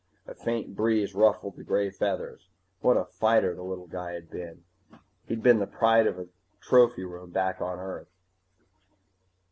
A 0.25 0.33
faint 0.33 0.75
breeze 0.75 1.13
ruffled 1.13 1.57
the 1.57 1.63
gray 1.63 1.91
feathers. 1.91 2.49
What 2.79 2.97
a 2.97 3.05
fighter 3.05 3.53
the 3.53 3.61
little 3.61 3.85
guy 3.85 4.13
had 4.13 4.31
been! 4.31 4.63
He'd 5.27 5.43
be 5.43 5.51
the 5.51 5.67
pride 5.67 6.07
of 6.07 6.15
the 6.17 6.27
trophy 6.59 7.03
room, 7.05 7.29
back 7.29 7.61
on 7.61 7.77
Earth. 7.77 8.09